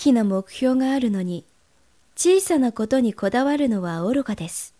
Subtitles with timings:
[0.00, 1.44] 大きな目標があるのに、
[2.16, 4.74] 小さなことにこだわるのは愚かです。